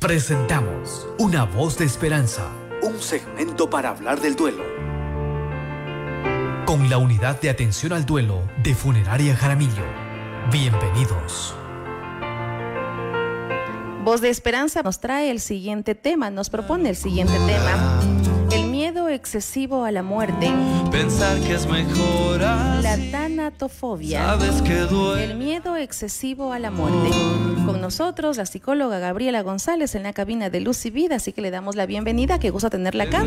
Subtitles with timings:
[0.00, 2.50] Presentamos Una voz de esperanza,
[2.82, 4.62] un segmento para hablar del duelo.
[6.66, 9.84] Con la unidad de atención al duelo de Funeraria Jaramillo.
[10.52, 11.56] Bienvenidos.
[14.04, 18.00] Voz de Esperanza nos trae el siguiente tema, nos propone el siguiente tema
[18.76, 20.52] miedo excesivo a la muerte.
[20.90, 24.22] Pensar que es mejor La tanatofobia.
[24.26, 24.82] Sabes que
[25.24, 27.10] El miedo excesivo a la muerte.
[27.86, 31.52] Nosotros la psicóloga Gabriela González en la cabina de Luz y Vida, así que le
[31.52, 33.24] damos la bienvenida, que gusto tenerla acá.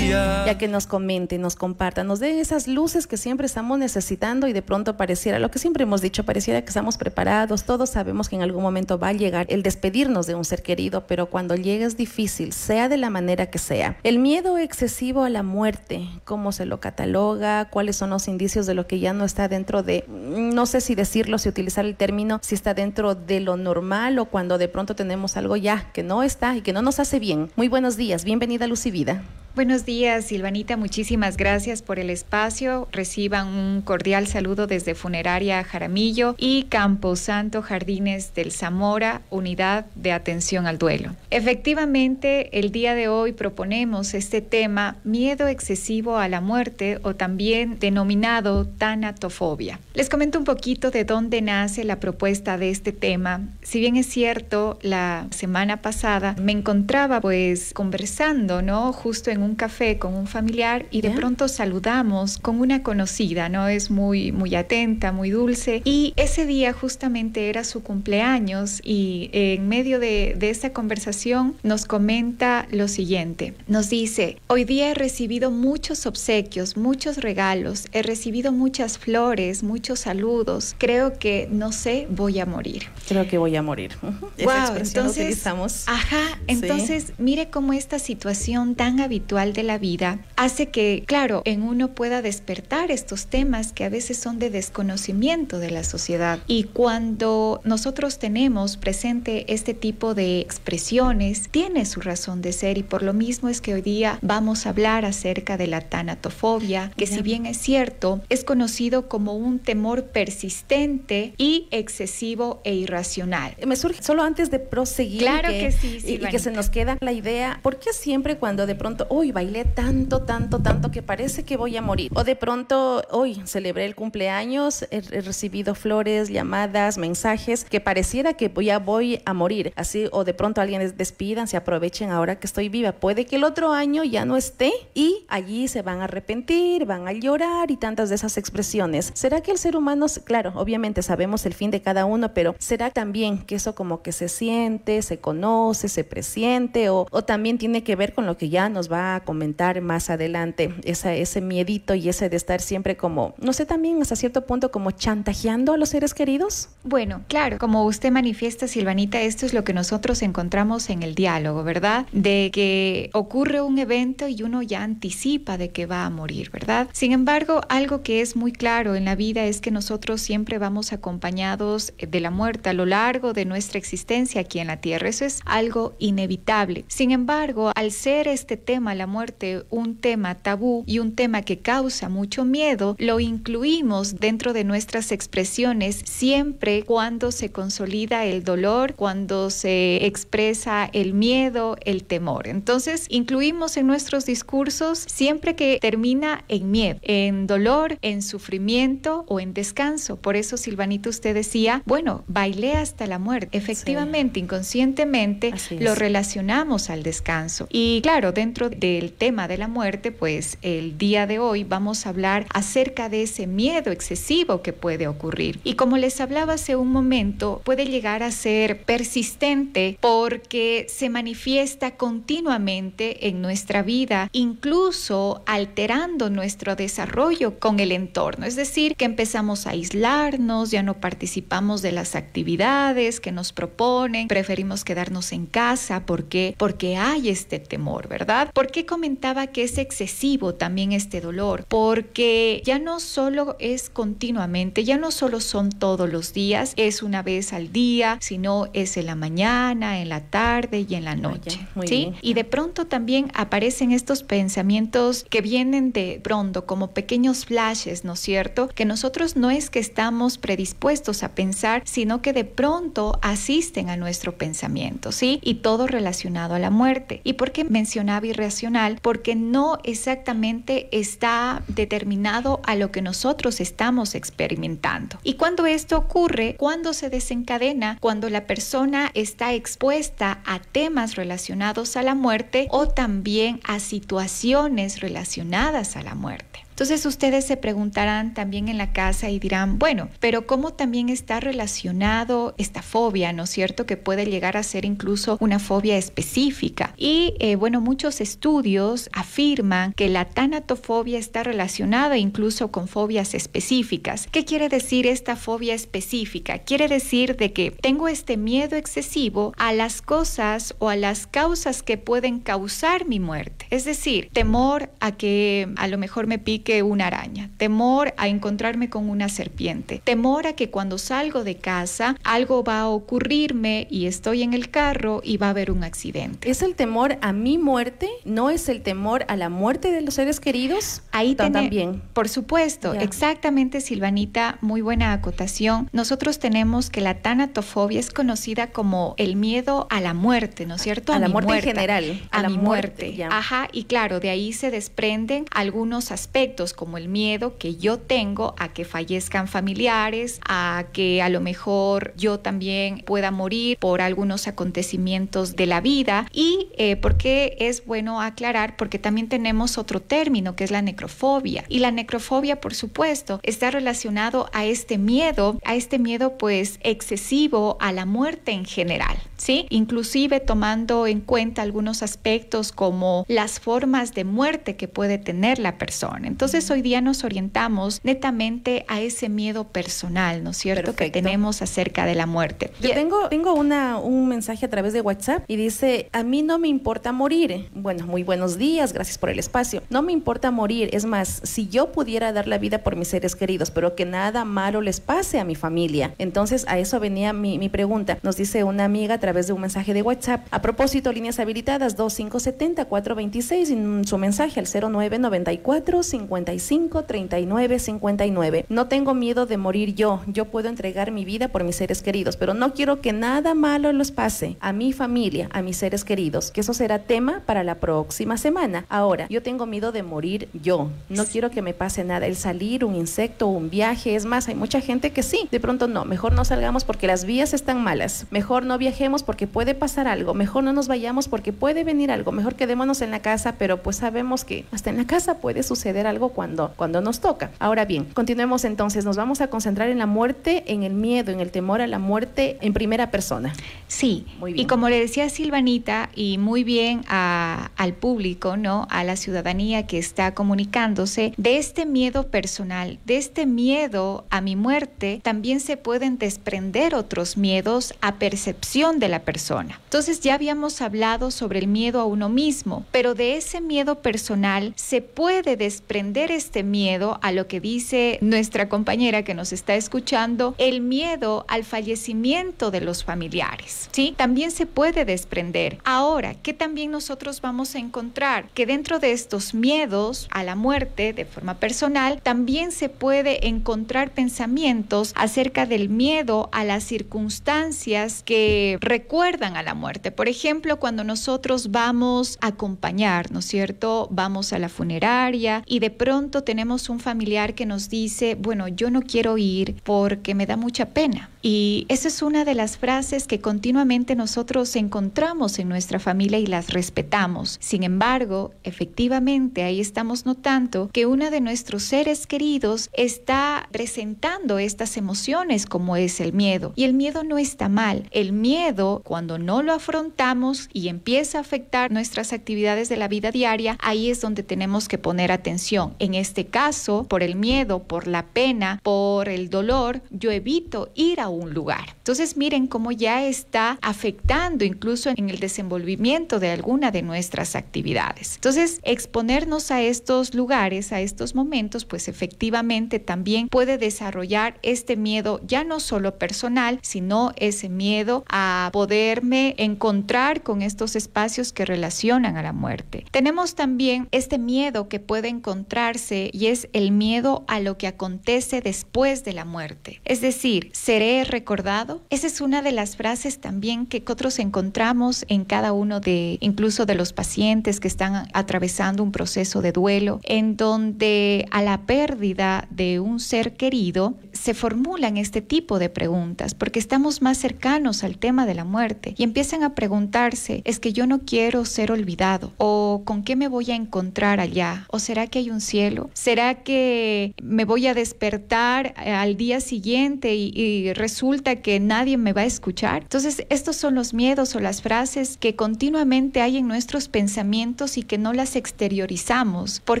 [0.08, 4.52] Ya que nos comente, nos comparta, nos dé esas luces que siempre estamos necesitando y
[4.52, 8.36] de pronto pareciera, lo que siempre hemos dicho, pareciera que estamos preparados, todos sabemos que
[8.36, 11.86] en algún momento va a llegar el despedirnos de un ser querido, pero cuando llega
[11.86, 13.96] es difícil, sea de la manera que sea.
[14.02, 18.74] El miedo excesivo a la muerte, cómo se lo cataloga, cuáles son los indicios de
[18.74, 22.38] lo que ya no está dentro de, no sé si decirlo, si utilizar el término,
[22.42, 26.22] si está dentro de lo normal o cuando de pronto tenemos algo ya que no
[26.22, 27.50] está y que no nos hace bien.
[27.56, 29.22] Muy buenos días, bienvenida a Lucivida.
[29.54, 30.76] Buenos días, Silvanita.
[30.76, 32.88] Muchísimas gracias por el espacio.
[32.90, 40.66] Reciban un cordial saludo desde Funeraria Jaramillo y Camposanto Jardines del Zamora, Unidad de Atención
[40.66, 41.14] al Duelo.
[41.30, 47.78] Efectivamente, el día de hoy proponemos este tema, miedo excesivo a la muerte o también
[47.78, 49.78] denominado tanatofobia.
[49.94, 53.42] Les comento un poquito de dónde nace la propuesta de este tema.
[53.62, 58.92] Si bien es cierto, la semana pasada me encontraba pues conversando, ¿no?
[58.92, 63.68] Justo en un café con un familiar y de pronto saludamos con una conocida, ¿no?
[63.68, 65.82] Es muy, muy atenta, muy dulce.
[65.84, 71.84] Y ese día justamente era su cumpleaños y en medio de, de esta conversación nos
[71.84, 73.54] comenta lo siguiente.
[73.68, 80.00] Nos dice, hoy día he recibido muchos obsequios, muchos regalos, he recibido muchas flores, muchos
[80.00, 80.74] saludos.
[80.78, 82.84] Creo que, no sé, voy a morir.
[83.08, 83.92] Creo que voy a morir.
[84.02, 91.02] Wow, entonces, ajá, entonces mire cómo esta situación tan habitual de la vida hace que,
[91.06, 95.82] claro, en uno pueda despertar estos temas que a veces son de desconocimiento de la
[95.82, 96.38] sociedad.
[96.46, 102.84] Y cuando nosotros tenemos presente este tipo de expresiones, tiene su razón de ser y
[102.84, 107.08] por lo mismo es que hoy día vamos a hablar acerca de la tanatofobia, que
[107.08, 113.56] si bien es cierto, es conocido como un temor persistente y excesivo e irracional.
[113.66, 115.22] Me surge solo antes de proseguir.
[115.22, 118.74] Claro que, sí, y, que se nos queda la idea, ¿por qué siempre cuando de
[118.74, 122.10] pronto, hoy bailé tanto, tanto, tanto que parece que voy a morir.
[122.14, 128.52] O de pronto, hoy celebré el cumpleaños, he, recibido flores, llamadas, mensajes que pareciera que
[128.64, 129.72] ya voy a morir.
[129.76, 132.92] Así, o de pronto alguien despidan, se aprovechen ahora que estoy viva.
[132.92, 137.06] Puede que el otro año ya no esté y allí se van a arrepentir, van
[137.08, 139.12] a llorar y tantas de esas expresiones.
[139.14, 142.90] ¿Será que el ser humano, claro, obviamente sabemos el fin de cada uno, pero será
[142.90, 147.82] también que eso como que se siente, se conoce, se presiente o, o también tiene
[147.82, 151.94] que ver con lo que ya nos va a comentar más adelante, esa, ese miedito
[151.94, 155.76] y ese de estar siempre como, no sé, también hasta cierto punto como chantajeando a
[155.76, 156.68] los seres queridos?
[156.82, 161.64] Bueno, claro, como usted manifiesta, Silvanita, esto es lo que nosotros encontramos en el diálogo,
[161.64, 162.06] ¿verdad?
[162.12, 166.88] De que ocurre un evento y uno ya anticipa de que va a morir, ¿verdad?
[166.92, 170.92] Sin embargo, algo que es muy claro en la vida es que nosotros siempre vamos
[170.92, 175.08] acompañados de la muerte a lo largo de nuestra existencia aquí en la Tierra.
[175.08, 176.84] Eso es algo inevitable.
[176.88, 181.58] Sin embargo, al ser este tema, la muerte un tema tabú y un tema que
[181.58, 188.94] causa mucho miedo, lo incluimos dentro de nuestras expresiones siempre cuando se consolida el dolor,
[188.94, 192.48] cuando se expresa el miedo, el temor.
[192.48, 199.40] Entonces, incluimos en nuestros discursos siempre que termina en miedo, en dolor, en sufrimiento o
[199.40, 200.16] en descanso.
[200.16, 203.56] Por eso, Silvanito, usted decía, bueno, bailé hasta la muerte.
[203.56, 207.66] Efectivamente, inconscientemente lo relacionamos al descanso.
[207.70, 212.06] Y claro, dentro del el tema de la muerte, pues el día de hoy vamos
[212.06, 215.60] a hablar acerca de ese miedo excesivo que puede ocurrir.
[215.62, 221.96] Y como les hablaba hace un momento, puede llegar a ser persistente porque se manifiesta
[221.96, 228.46] continuamente en nuestra vida, incluso alterando nuestro desarrollo con el entorno.
[228.46, 234.28] Es decir, que empezamos a aislarnos, ya no participamos de las actividades que nos proponen,
[234.28, 236.06] preferimos quedarnos en casa.
[236.06, 236.54] ¿Por qué?
[236.56, 238.50] Porque hay este temor, ¿verdad?
[238.54, 241.64] Porque qué comentaba que es excesivo también este dolor?
[241.68, 247.22] Porque ya no solo es continuamente, ya no solo son todos los días, es una
[247.22, 251.68] vez al día, sino es en la mañana, en la tarde y en la noche.
[251.86, 252.14] ¿sí?
[252.20, 258.14] Y de pronto también aparecen estos pensamientos que vienen de pronto como pequeños flashes, ¿no
[258.14, 258.66] es cierto?
[258.66, 263.96] Que nosotros no es que estamos predispuestos a pensar, sino que de pronto asisten a
[263.96, 265.38] nuestro pensamiento, ¿sí?
[265.44, 267.20] Y todo relacionado a la muerte.
[267.22, 268.63] ¿Y por qué mencionaba irracional?
[269.02, 275.18] Porque no exactamente está determinado a lo que nosotros estamos experimentando.
[275.22, 281.96] Y cuando esto ocurre, cuando se desencadena, cuando la persona está expuesta a temas relacionados
[281.96, 286.63] a la muerte o también a situaciones relacionadas a la muerte.
[286.74, 291.38] Entonces ustedes se preguntarán también en la casa y dirán, bueno, pero ¿cómo también está
[291.38, 293.86] relacionado esta fobia, ¿no es cierto?
[293.86, 296.92] Que puede llegar a ser incluso una fobia específica.
[296.96, 304.26] Y eh, bueno, muchos estudios afirman que la tanatofobia está relacionada incluso con fobias específicas.
[304.32, 306.58] ¿Qué quiere decir esta fobia específica?
[306.58, 311.84] Quiere decir de que tengo este miedo excesivo a las cosas o a las causas
[311.84, 313.66] que pueden causar mi muerte.
[313.70, 318.28] Es decir, temor a que a lo mejor me pique que una araña, temor a
[318.28, 323.86] encontrarme con una serpiente, temor a que cuando salgo de casa algo va a ocurrirme
[323.90, 326.50] y estoy en el carro y va a haber un accidente.
[326.50, 328.08] ¿Es el temor a mi muerte?
[328.24, 331.02] ¿No es el temor a la muerte de los seres queridos?
[331.12, 332.02] Ahí también.
[332.12, 335.88] Por supuesto, exactamente Silvanita, muy buena acotación.
[335.92, 340.82] Nosotros tenemos que la tanatofobia es conocida como el miedo a la muerte, ¿no es
[340.82, 341.12] cierto?
[341.12, 342.22] A, la muerte en general.
[342.30, 343.24] A, la muerte.
[343.30, 348.54] Ajá, y claro, de ahí se desprenden algunos aspectos como el miedo que yo tengo
[348.58, 354.46] a que fallezcan familiares, a que a lo mejor yo también pueda morir por algunos
[354.46, 356.26] acontecimientos de la vida.
[356.32, 360.82] Y eh, por qué es bueno aclarar, porque también tenemos otro término que es la
[360.82, 361.64] necrofobia.
[361.68, 367.76] Y la necrofobia, por supuesto, está relacionado a este miedo, a este miedo pues excesivo
[367.80, 369.16] a la muerte en general.
[369.44, 369.66] ¿Sí?
[369.68, 375.76] Inclusive tomando en cuenta algunos aspectos como las formas de muerte que puede tener la
[375.76, 376.28] persona.
[376.28, 381.60] Entonces, hoy día nos orientamos netamente a ese miedo personal, ¿no es cierto?, que tenemos
[381.60, 382.72] acerca de la muerte.
[382.80, 386.58] Yo tengo, tengo una, un mensaje a través de WhatsApp y dice, a mí no
[386.58, 387.68] me importa morir.
[387.74, 389.82] Bueno, muy buenos días, gracias por el espacio.
[389.90, 393.36] No me importa morir, es más, si yo pudiera dar la vida por mis seres
[393.36, 396.14] queridos, pero que nada malo les pase a mi familia.
[396.16, 398.16] Entonces a eso venía mi, mi pregunta.
[398.22, 400.46] Nos dice una amiga a través de un mensaje de WhatsApp.
[400.50, 408.66] A propósito, líneas habilitadas 2570 426 y su mensaje al 0994 50 55 39 59.
[408.68, 410.20] No tengo miedo de morir yo.
[410.26, 413.92] Yo puedo entregar mi vida por mis seres queridos, pero no quiero que nada malo
[413.92, 417.76] les pase a mi familia, a mis seres queridos, que eso será tema para la
[417.76, 418.84] próxima semana.
[418.88, 420.90] Ahora, yo tengo miedo de morir yo.
[421.08, 422.26] No quiero que me pase nada.
[422.26, 425.48] El salir, un insecto, un viaje, es más, hay mucha gente que sí.
[425.50, 428.26] De pronto no, mejor no salgamos porque las vías están malas.
[428.30, 430.34] Mejor no viajemos porque puede pasar algo.
[430.34, 432.32] Mejor no nos vayamos porque puede venir algo.
[432.32, 436.06] Mejor quedémonos en la casa, pero pues sabemos que hasta en la casa puede suceder
[436.06, 437.50] algo cuando, cuando nos toca.
[437.58, 441.40] Ahora bien, continuemos entonces, nos vamos a concentrar en la muerte, en el miedo, en
[441.40, 443.52] el temor a la muerte en primera persona.
[443.88, 444.64] Sí, muy bien.
[444.64, 448.86] y como le decía Silvanita, y muy bien al público, ¿no?
[448.90, 454.56] A la ciudadanía que está comunicándose, de este miedo personal, de este miedo a mi
[454.56, 459.80] muerte, también se pueden desprender otros miedos a percepción de la persona.
[459.84, 464.72] Entonces ya habíamos hablado sobre el miedo a uno mismo, pero de ese miedo personal
[464.76, 470.54] se puede desprender este miedo a lo que dice nuestra compañera que nos está escuchando,
[470.58, 473.88] el miedo al fallecimiento de los familiares.
[473.92, 474.14] ¿sí?
[474.16, 475.78] También se puede desprender.
[475.84, 478.48] Ahora, ¿qué también nosotros vamos a encontrar?
[478.54, 484.12] Que dentro de estos miedos a la muerte de forma personal, también se puede encontrar
[484.12, 490.12] pensamientos acerca del miedo a las circunstancias que recuerdan a la muerte.
[490.12, 494.06] Por ejemplo, cuando nosotros vamos a acompañar, ¿no es cierto?
[494.12, 498.90] Vamos a la funeraria y de pronto tenemos un familiar que nos dice, bueno, yo
[498.90, 501.28] no quiero ir porque me da mucha pena.
[501.46, 506.46] Y esa es una de las frases que continuamente nosotros encontramos en nuestra familia y
[506.46, 507.58] las respetamos.
[507.60, 514.96] Sin embargo, efectivamente ahí estamos notando que uno de nuestros seres queridos está presentando estas
[514.96, 516.72] emociones como es el miedo.
[516.76, 518.08] Y el miedo no está mal.
[518.10, 523.30] El miedo, cuando no lo afrontamos y empieza a afectar nuestras actividades de la vida
[523.30, 525.92] diaria, ahí es donde tenemos que poner atención.
[525.98, 531.20] En este caso, por el miedo, por la pena, por el dolor, yo evito ir
[531.20, 531.94] a un lugar.
[531.98, 538.36] Entonces miren cómo ya está afectando incluso en el desenvolvimiento de alguna de nuestras actividades.
[538.36, 545.40] Entonces, exponernos a estos lugares, a estos momentos, pues efectivamente también puede desarrollar este miedo
[545.46, 552.36] ya no solo personal, sino ese miedo a poderme encontrar con estos espacios que relacionan
[552.36, 553.04] a la muerte.
[553.10, 558.60] Tenemos también este miedo que puede encontrarse y es el miedo a lo que acontece
[558.60, 560.00] después de la muerte.
[560.04, 562.02] Es decir, ¿seré recordado?
[562.10, 566.86] Esa es una de las frases también que nosotros encontramos en cada uno de, incluso
[566.86, 572.68] de los pacientes que están atravesando un proceso de duelo, en donde a la pérdida
[572.70, 578.18] de un ser querido se formulan este tipo de preguntas, porque estamos más cercanos al
[578.18, 582.52] tema de la muerte y empiezan a preguntarse, ¿es que yo no quiero ser olvidado?
[582.58, 584.86] ¿O con qué me voy a encontrar allá?
[584.90, 586.10] ¿O será que hay un cielo?
[586.14, 591.13] ¿Será que me voy a despertar al día siguiente y, resulta
[591.62, 593.02] que nadie me va a escuchar?
[593.02, 598.02] Entonces, estos son los miedos o las frases que continuamente hay en nuestros pensamientos y
[598.02, 599.80] que no las exteriorizamos.
[599.80, 600.00] ¿Por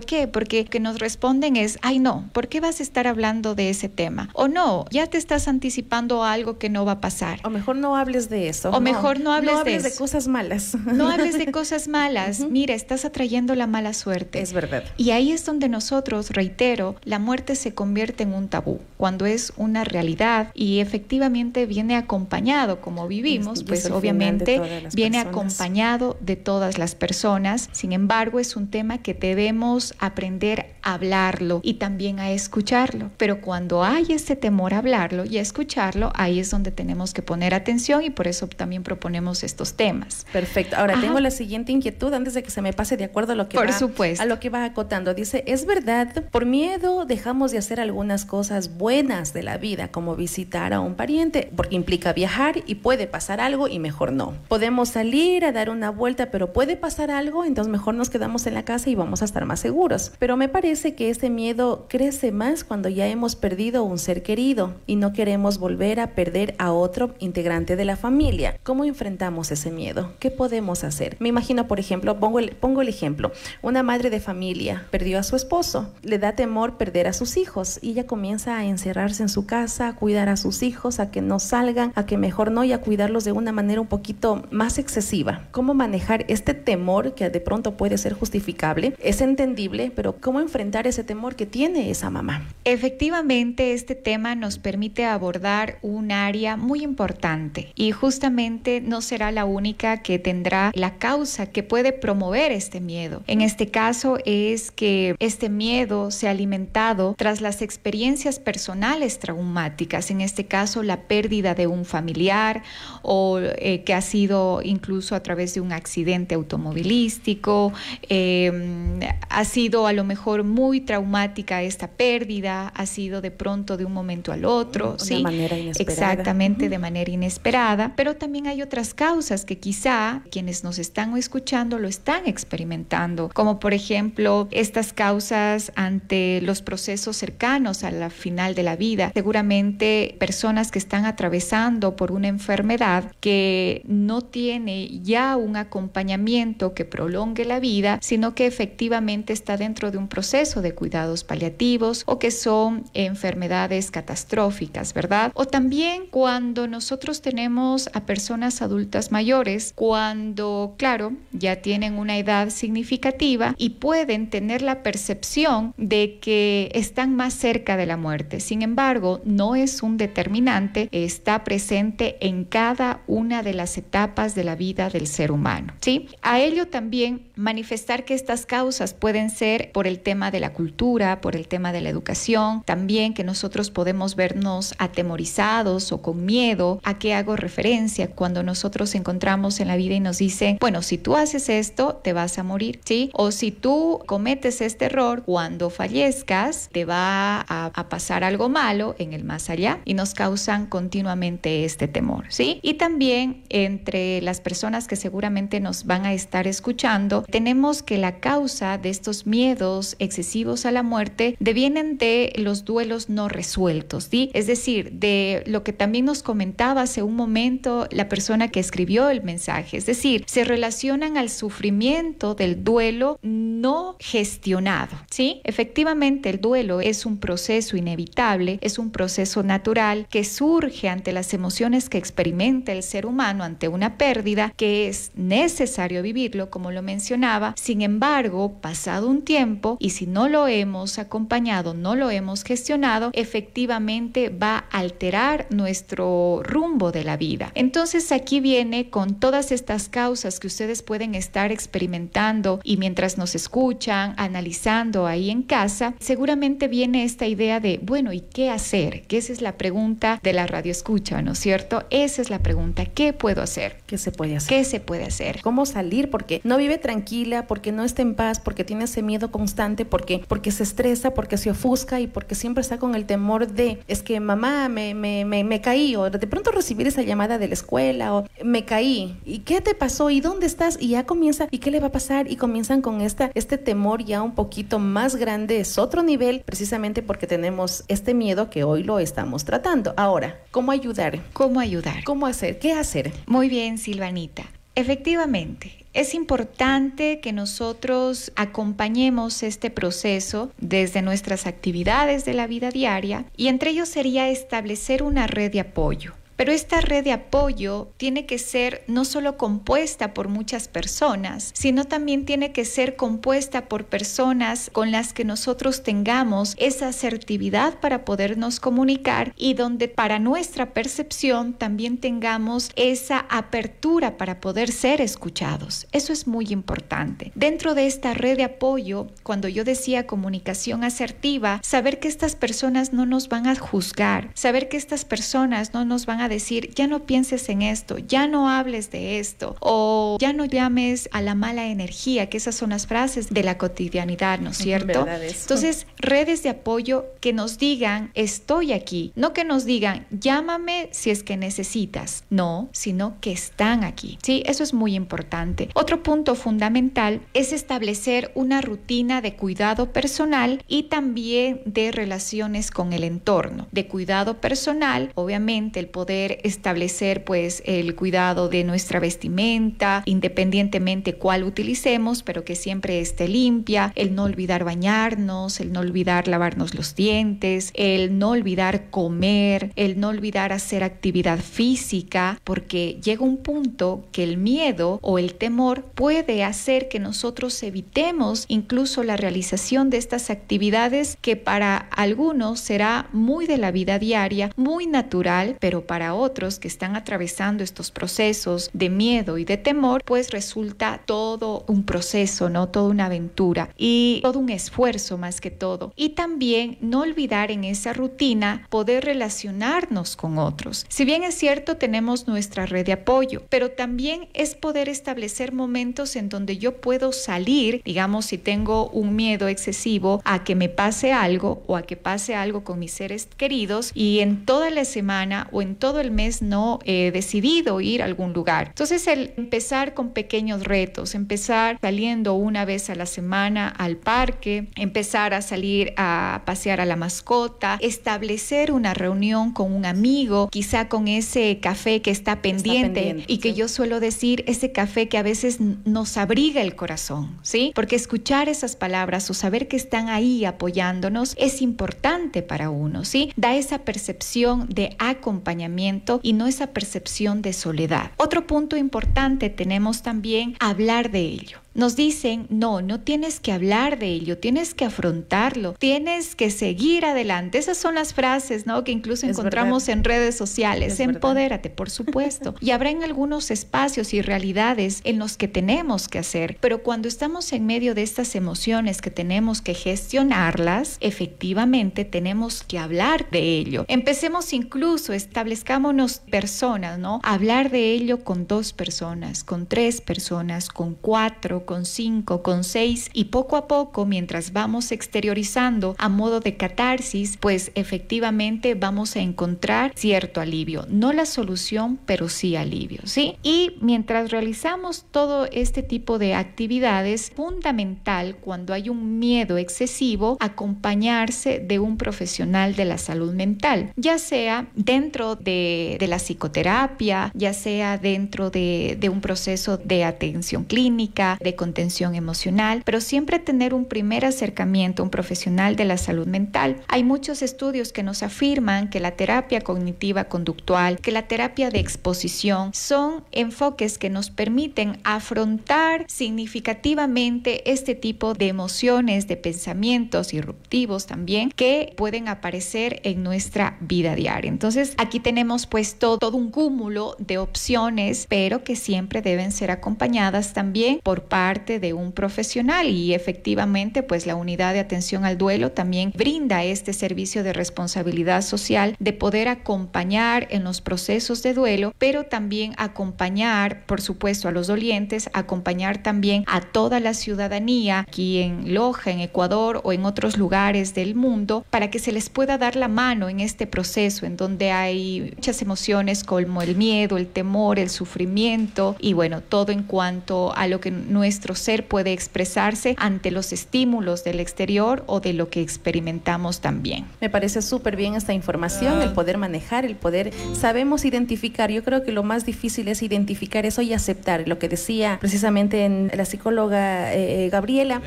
[0.00, 0.26] qué?
[0.28, 3.88] Porque que nos responden es, ay no, ¿por qué vas a estar hablando de ese
[3.88, 4.28] tema?
[4.34, 7.40] O no, ya te estás anticipando algo que no va a pasar.
[7.44, 8.70] O mejor no hables de eso.
[8.70, 10.76] O mejor no hables, no hables de, de, cosas malas.
[10.94, 12.40] No hables de cosas malas.
[12.40, 12.50] Uh -huh.
[12.50, 14.40] Mira, estás atrayendo la mala suerte.
[14.40, 14.84] Es verdad.
[14.96, 19.52] Y ahí es donde nosotros, reitero, la muerte se convierte en un tabú, cuando es
[19.56, 24.60] una realidad y efectivamente viene acompañado, como vivimos, pues obviamente
[24.94, 25.26] viene personas.
[25.26, 27.68] acompañado de todas las personas.
[27.72, 33.10] Sin embargo, es un tema que debemos aprender a hablarlo y también a escucharlo.
[33.16, 37.22] Pero cuando hay ese temor a hablarlo y a escucharlo, ahí es donde tenemos que
[37.22, 40.26] poner atención y por eso también proponemos estos temas.
[40.32, 40.76] Perfecto.
[40.76, 41.02] Ahora Ajá.
[41.02, 43.56] tengo la siguiente inquietud antes de que se me pase de acuerdo a lo que
[43.56, 44.22] por va, supuesto.
[44.22, 45.14] a lo que va acotando.
[45.14, 50.16] Dice, es verdad, por miedo dejamos de hacer algunas cosas buenas de la vida, como
[50.16, 54.34] visitar a un pariente, porque implica viajar y puede pasar algo y mejor no.
[54.48, 58.52] Podemos salir a dar una vuelta, pero puede pasar algo, entonces mejor nos quedamos en
[58.52, 60.12] la casa y vamos a estar más seguros.
[60.18, 64.74] Pero me parece que este miedo crece más cuando ya hemos perdido un ser querido
[64.86, 68.58] y no queremos volver a perder a otro integrante de la familia.
[68.62, 70.12] ¿Cómo enfrentamos ese miedo?
[70.18, 71.16] ¿Qué podemos hacer?
[71.20, 75.22] Me imagino, por ejemplo, pongo el, pongo el ejemplo, una madre de familia perdió a
[75.22, 79.28] su esposo, le da temor perder a sus hijos y ella comienza a encerrarse en
[79.28, 82.62] su casa, a cuidar a sus hijos, a que no salgan, a que mejor no
[82.62, 85.44] y a cuidarlos de una manera un poquito más excesiva.
[85.50, 88.94] ¿Cómo manejar este temor que de pronto puede ser justificable?
[88.98, 92.46] Es entendible, pero ¿cómo enfrentar ese temor que tiene esa mamá?
[92.64, 99.46] Efectivamente, este tema nos permite abordar un área muy importante y justamente no será la
[99.46, 103.22] única que tendrá la causa que puede promover este miedo.
[103.26, 110.10] En este caso es que este miedo se ha alimentado tras las experiencias personales traumáticas,
[110.10, 112.62] en este caso la pérdida de un familiar
[113.02, 117.72] o eh, que ha sido incluso a través de un accidente automovilístico,
[118.08, 123.84] eh, ha sido a lo mejor muy traumática esta pérdida, ha sido de pronto de
[123.84, 125.22] un momento al otro, de ¿sí?
[125.22, 126.12] manera inesperada.
[126.12, 126.70] Exactamente, uh -huh.
[126.70, 131.88] de manera inesperada, pero también hay otras causas que quizá quienes nos están escuchando lo
[131.88, 138.62] están experimentando, como por ejemplo estas causas ante los procesos cercanos a la final de
[138.62, 145.56] la vida, seguramente personas que están atravesando por una enfermedad que no tiene ya un
[145.56, 151.24] acompañamiento que prolongue la vida, sino que efectivamente está dentro de un proceso de cuidados
[151.24, 155.32] paliativos o que son enfermedades catastróficas, ¿verdad?
[155.34, 162.50] O también cuando nosotros tenemos a personas adultas mayores, cuando, claro, ya tienen una edad
[162.50, 168.38] significativa y pueden tener la percepción de que están más cerca de la muerte.
[168.38, 170.43] Sin embargo, no es un determinante,
[170.92, 176.08] está presente en cada una de las etapas de la vida del ser humano, ¿sí?
[176.22, 181.20] A ello también manifestar que estas causas pueden ser por el tema de la cultura,
[181.20, 186.80] por el tema de la educación, también que nosotros podemos vernos atemorizados o con miedo.
[186.84, 188.10] ¿A qué hago referencia?
[188.10, 192.12] Cuando nosotros encontramos en la vida y nos dicen, bueno, si tú haces esto, te
[192.12, 193.10] vas a morir, ¿sí?
[193.14, 198.94] O si tú cometes este error, cuando fallezcas, te va a, a pasar algo malo
[198.98, 202.58] en el más allá y nos causan continuamente este temor, ¿sí?
[202.60, 208.18] Y también entre las personas que seguramente nos van a estar escuchando, tenemos que la
[208.18, 214.32] causa de estos miedos excesivos a la muerte devienen de los duelos no resueltos, ¿sí?
[214.34, 219.10] Es decir, de lo que también nos comentaba hace un momento la persona que escribió
[219.10, 225.42] el mensaje, es decir, se relacionan al sufrimiento del duelo no gestionado, ¿sí?
[225.44, 231.34] Efectivamente, el duelo es un proceso inevitable, es un proceso natural que surge ante las
[231.34, 236.82] emociones que experimenta el ser humano ante una pérdida, que es necesario vivirlo, como lo
[236.82, 237.54] mencionaba.
[237.56, 243.10] Sin embargo, pasado un tiempo, y si no lo hemos acompañado, no lo hemos gestionado,
[243.12, 247.52] efectivamente va a alterar nuestro rumbo de la vida.
[247.54, 253.34] Entonces aquí viene con todas estas causas que ustedes pueden estar experimentando y mientras nos
[253.34, 259.06] escuchan, analizando ahí en casa, seguramente viene esta idea de, bueno, ¿y qué hacer?
[259.06, 261.84] Que esa es la pregunta de la radio escucha, ¿no es cierto?
[261.90, 263.80] Esa es la pregunta, ¿qué puedo hacer?
[263.86, 264.48] ¿Qué se puede hacer?
[264.48, 265.40] ¿Qué se puede hacer?
[265.42, 266.10] ¿Cómo salir?
[266.10, 270.24] Porque no vive tranquila, porque no está en paz, porque tiene ese miedo constante, porque,
[270.28, 274.02] porque se estresa, porque se ofusca y porque siempre está con el temor de, es
[274.02, 277.54] que mamá, me, me, me, me caí, o de pronto recibir esa llamada de la
[277.54, 280.10] escuela, o me caí, ¿y qué te pasó?
[280.10, 280.78] ¿Y dónde estás?
[280.80, 282.30] Y ya comienza, ¿y qué le va a pasar?
[282.30, 287.02] Y comienzan con esta, este temor ya un poquito más grande, es otro nivel, precisamente
[287.02, 289.93] porque tenemos este miedo que hoy lo estamos tratando.
[289.96, 291.20] Ahora, ¿cómo ayudar?
[291.32, 292.04] ¿Cómo ayudar?
[292.04, 292.58] ¿Cómo hacer?
[292.58, 293.12] ¿Qué hacer?
[293.26, 294.44] Muy bien, Silvanita.
[294.74, 303.26] Efectivamente, es importante que nosotros acompañemos este proceso desde nuestras actividades de la vida diaria
[303.36, 306.14] y entre ellos sería establecer una red de apoyo.
[306.36, 311.84] Pero esta red de apoyo tiene que ser no solo compuesta por muchas personas, sino
[311.84, 318.04] también tiene que ser compuesta por personas con las que nosotros tengamos esa asertividad para
[318.04, 325.86] podernos comunicar y donde para nuestra percepción también tengamos esa apertura para poder ser escuchados.
[325.92, 327.32] Eso es muy importante.
[327.34, 332.92] Dentro de esta red de apoyo, cuando yo decía comunicación asertiva, saber que estas personas
[332.92, 336.86] no nos van a juzgar, saber que estas personas no nos van a decir, ya
[336.86, 341.34] no pienses en esto, ya no hables de esto, o ya no llames a la
[341.34, 345.06] mala energía, que esas son las frases de la cotidianidad, ¿no es cierto?
[345.08, 351.10] Entonces, redes de apoyo que nos digan, estoy aquí, no que nos digan, llámame si
[351.10, 354.18] es que necesitas, no, sino que están aquí.
[354.22, 355.68] Sí, eso es muy importante.
[355.74, 362.92] Otro punto fundamental es establecer una rutina de cuidado personal y también de relaciones con
[362.92, 363.66] el entorno.
[363.72, 371.44] De cuidado personal, obviamente el poder establecer pues el cuidado de nuestra vestimenta, independientemente cuál
[371.44, 376.94] utilicemos, pero que siempre esté limpia, el no olvidar bañarnos, el no olvidar lavarnos los
[376.94, 384.04] dientes, el no olvidar comer, el no olvidar hacer actividad física, porque llega un punto
[384.12, 389.98] que el miedo o el temor puede hacer que nosotros evitemos incluso la realización de
[389.98, 396.03] estas actividades que para algunos será muy de la vida diaria, muy natural, pero para
[396.12, 401.84] otros que están atravesando estos procesos de miedo y de temor, pues resulta todo un
[401.84, 402.68] proceso, ¿no?
[402.68, 405.92] Toda una aventura y todo un esfuerzo más que todo.
[405.96, 410.84] Y también no olvidar en esa rutina poder relacionarnos con otros.
[410.88, 416.16] Si bien es cierto, tenemos nuestra red de apoyo, pero también es poder establecer momentos
[416.16, 421.12] en donde yo puedo salir, digamos, si tengo un miedo excesivo a que me pase
[421.12, 425.48] algo o a que pase algo con mis seres queridos y en toda la semana
[425.52, 428.68] o en todo el mes no he decidido ir a algún lugar.
[428.68, 434.68] Entonces el empezar con pequeños retos, empezar saliendo una vez a la semana al parque,
[434.76, 440.88] empezar a salir a pasear a la mascota, establecer una reunión con un amigo, quizá
[440.88, 445.22] con ese café que está pendiente, y que yo suelo decir ese café que a
[445.22, 447.72] veces nos abriga el corazón, ¿sí?
[447.74, 453.32] Porque escuchar esas palabras o saber que están ahí apoyándonos es importante para uno, ¿sí?
[453.36, 455.83] Da esa percepción de acompañamiento
[456.22, 458.10] y no esa percepción de soledad.
[458.16, 463.98] Otro punto importante tenemos también hablar de ello nos dicen, no, no tienes que hablar
[463.98, 467.58] de ello, tienes que afrontarlo, tienes que seguir adelante.
[467.58, 468.84] Esas son las frases, ¿no?
[468.84, 471.00] Que incluso encontramos en redes sociales.
[471.00, 472.54] Empodérate, por supuesto.
[472.60, 477.08] y habrá en algunos espacios y realidades en los que tenemos que hacer, pero cuando
[477.08, 483.58] estamos en medio de estas emociones que tenemos que gestionarlas, efectivamente tenemos que hablar de
[483.58, 483.84] ello.
[483.88, 487.20] Empecemos incluso, establezcámonos personas, ¿no?
[487.24, 493.10] Hablar de ello con dos personas, con tres personas, con cuatro, con cinco, con seis
[493.12, 499.20] y poco a poco mientras vamos exteriorizando a modo de catarsis, pues efectivamente vamos a
[499.20, 500.86] encontrar cierto alivio.
[500.88, 503.36] No la solución, pero sí alivio, ¿sí?
[503.42, 511.58] Y mientras realizamos todo este tipo de actividades, fundamental cuando hay un miedo excesivo, acompañarse
[511.58, 517.52] de un profesional de la salud mental, ya sea dentro de, de la psicoterapia, ya
[517.52, 523.74] sea dentro de, de un proceso de atención clínica, de contención emocional, pero siempre tener
[523.74, 526.82] un primer acercamiento a un profesional de la salud mental.
[526.88, 531.78] Hay muchos estudios que nos afirman que la terapia cognitiva conductual, que la terapia de
[531.78, 541.06] exposición son enfoques que nos permiten afrontar significativamente este tipo de emociones, de pensamientos irruptivos
[541.06, 544.48] también que pueden aparecer en nuestra vida diaria.
[544.48, 549.70] Entonces, aquí tenemos pues todo, todo un cúmulo de opciones, pero que siempre deben ser
[549.70, 555.36] acompañadas también por parte de un profesional y efectivamente pues la unidad de atención al
[555.36, 561.52] duelo también brinda este servicio de responsabilidad social de poder acompañar en los procesos de
[561.52, 568.00] duelo, pero también acompañar, por supuesto, a los dolientes, acompañar también a toda la ciudadanía
[568.00, 572.30] aquí en Loja, en Ecuador o en otros lugares del mundo, para que se les
[572.30, 577.18] pueda dar la mano en este proceso en donde hay muchas emociones como el miedo,
[577.18, 580.90] el temor, el sufrimiento y bueno, todo en cuanto a lo que
[581.34, 587.06] nuestro ser puede expresarse ante los estímulos del exterior o de lo que experimentamos también.
[587.20, 592.04] Me parece súper bien esta información, el poder manejar, el poder, sabemos identificar, yo creo
[592.04, 596.24] que lo más difícil es identificar eso y aceptar, lo que decía precisamente en la
[596.24, 598.00] psicóloga eh, Gabriela,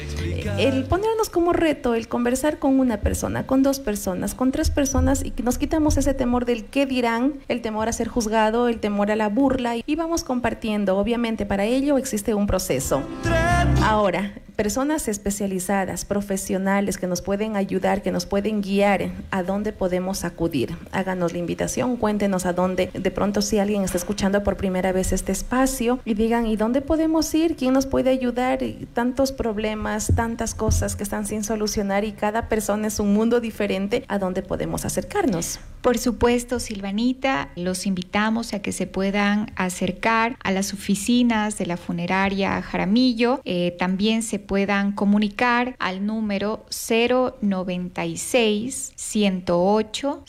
[0.57, 5.25] el ponernos como reto, el conversar con una persona, con dos personas, con tres personas
[5.25, 8.79] y que nos quitamos ese temor del qué dirán, el temor a ser juzgado, el
[8.79, 10.97] temor a la burla y vamos compartiendo.
[10.97, 13.03] Obviamente para ello existe un proceso.
[13.23, 13.56] Tres.
[13.81, 20.25] Ahora, personas especializadas, profesionales que nos pueden ayudar, que nos pueden guiar a dónde podemos
[20.25, 20.75] acudir.
[20.91, 25.13] Háganos la invitación, cuéntenos a dónde, de pronto si alguien está escuchando por primera vez
[25.13, 27.55] este espacio y digan, ¿y dónde podemos ir?
[27.55, 28.59] ¿Quién nos puede ayudar?
[28.93, 34.03] Tantos problemas, tantas cosas que están sin solucionar y cada persona es un mundo diferente,
[34.07, 35.59] ¿a dónde podemos acercarnos?
[35.81, 41.77] Por supuesto, Silvanita, los invitamos a que se puedan acercar a las oficinas de la
[41.77, 43.39] funeraria Jaramillo.
[43.77, 50.23] También se puedan comunicar al número 096 108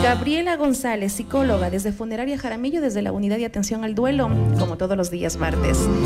[0.02, 4.96] Gabriela González, psicóloga desde Funeraria Jaramillo, desde la Unidad de Atención al Duelo, como todos
[4.96, 5.90] los días martes.